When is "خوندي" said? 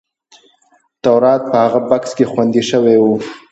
2.31-2.63